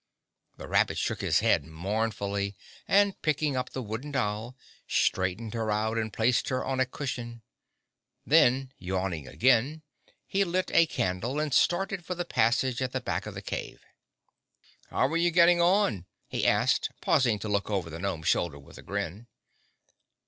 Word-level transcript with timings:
The 0.57 0.67
rabbit 0.67 0.97
shook 0.97 1.21
his 1.21 1.41
head 1.41 1.63
mournfully 1.63 2.55
and, 2.87 3.21
picking 3.21 3.55
up 3.55 3.69
the 3.69 3.83
wooden 3.83 4.11
doll, 4.13 4.57
straightened 4.87 5.53
her 5.53 5.69
out 5.69 5.95
and 5.99 6.11
placed 6.11 6.49
her 6.49 6.65
on 6.65 6.79
a 6.79 6.87
cushion. 6.87 7.43
Then, 8.25 8.73
yawning 8.79 9.27
again, 9.27 9.83
he 10.25 10.43
lit 10.43 10.71
a 10.73 10.87
candle 10.87 11.39
and 11.39 11.53
started 11.53 12.03
for 12.03 12.15
the 12.15 12.25
passage 12.25 12.81
at 12.81 12.93
the 12.93 12.99
back 13.01 13.27
of 13.27 13.35
the 13.35 13.43
cave. 13.43 13.85
"How 14.89 15.05
are 15.05 15.17
you 15.17 15.29
getting 15.29 15.61
on?" 15.61 16.07
he 16.27 16.47
asked, 16.47 16.89
pausing 17.01 17.37
to 17.37 17.47
look 17.47 17.69
over 17.69 17.91
the 17.91 17.99
gnome's 17.99 18.27
shoulder 18.27 18.57
with 18.57 18.79
a 18.79 18.81
grin. 18.81 19.27